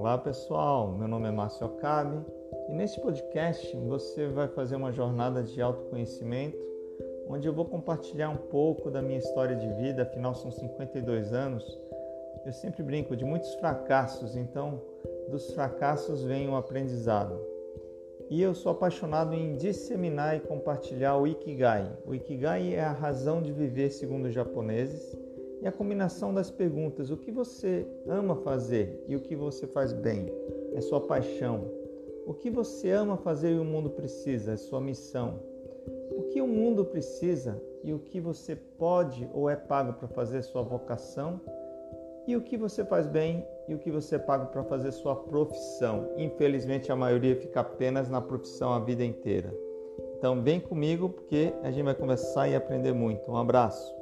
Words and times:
Olá 0.00 0.16
pessoal, 0.16 0.96
meu 0.96 1.06
nome 1.06 1.28
é 1.28 1.30
Márcio 1.30 1.66
Acabe 1.66 2.24
e 2.70 2.72
neste 2.72 2.98
podcast 3.02 3.76
você 3.86 4.28
vai 4.28 4.48
fazer 4.48 4.74
uma 4.74 4.90
jornada 4.90 5.42
de 5.42 5.60
autoconhecimento 5.60 6.56
onde 7.28 7.46
eu 7.46 7.52
vou 7.52 7.66
compartilhar 7.66 8.30
um 8.30 8.36
pouco 8.48 8.90
da 8.90 9.02
minha 9.02 9.18
história 9.18 9.54
de 9.54 9.68
vida, 9.74 10.04
afinal 10.04 10.34
são 10.34 10.50
52 10.50 11.34
anos. 11.34 11.78
Eu 12.46 12.52
sempre 12.54 12.82
brinco 12.82 13.14
de 13.14 13.26
muitos 13.26 13.52
fracassos, 13.56 14.36
então 14.36 14.80
dos 15.28 15.52
fracassos 15.52 16.24
vem 16.24 16.48
o 16.48 16.56
aprendizado. 16.56 17.38
E 18.30 18.40
eu 18.40 18.54
sou 18.54 18.72
apaixonado 18.72 19.34
em 19.34 19.54
disseminar 19.58 20.34
e 20.34 20.40
compartilhar 20.40 21.18
o 21.18 21.26
Ikigai. 21.26 21.92
O 22.06 22.14
Ikigai 22.14 22.74
é 22.74 22.80
a 22.80 22.90
razão 22.90 23.42
de 23.42 23.52
viver 23.52 23.90
segundo 23.90 24.28
os 24.28 24.32
japoneses 24.32 25.14
e 25.60 25.68
a 25.68 25.72
combinação 25.72 26.32
das 26.32 26.50
perguntas: 26.50 27.10
o 27.10 27.16
que 27.16 27.30
você 27.30 27.86
ama 28.06 28.36
fazer 28.36 29.04
e 29.06 29.16
o 29.16 29.20
que 29.20 29.36
você 29.36 29.66
faz 29.66 29.92
bem? 29.92 30.32
É 30.74 30.80
sua 30.80 31.00
paixão. 31.00 31.64
O 32.26 32.34
que 32.34 32.50
você 32.50 32.90
ama 32.90 33.16
fazer 33.16 33.52
e 33.52 33.58
o 33.58 33.64
mundo 33.64 33.90
precisa? 33.90 34.52
É 34.52 34.56
sua 34.56 34.80
missão. 34.80 35.40
O 36.16 36.22
que 36.24 36.40
o 36.40 36.46
mundo 36.46 36.84
precisa 36.84 37.60
e 37.82 37.92
o 37.92 37.98
que 37.98 38.20
você 38.20 38.54
pode 38.54 39.28
ou 39.32 39.48
é 39.48 39.56
pago 39.56 39.94
para 39.94 40.08
fazer 40.08 40.38
é 40.38 40.42
sua 40.42 40.62
vocação? 40.62 41.40
E 42.26 42.36
o 42.36 42.42
que 42.42 42.56
você 42.56 42.84
faz 42.84 43.06
bem 43.06 43.44
e 43.66 43.74
o 43.74 43.78
que 43.78 43.90
você 43.90 44.18
paga 44.18 44.46
para 44.46 44.62
fazer 44.64 44.92
sua 44.92 45.16
profissão. 45.16 46.10
Infelizmente, 46.16 46.92
a 46.92 46.96
maioria 46.96 47.34
fica 47.34 47.60
apenas 47.60 48.08
na 48.08 48.20
profissão 48.20 48.72
a 48.72 48.78
vida 48.78 49.04
inteira. 49.04 49.52
Então, 50.16 50.42
vem 50.42 50.60
comigo 50.60 51.08
porque 51.08 51.52
a 51.62 51.70
gente 51.70 51.84
vai 51.84 51.94
conversar 51.94 52.48
e 52.48 52.54
aprender 52.54 52.92
muito. 52.92 53.30
Um 53.30 53.36
abraço. 53.36 53.94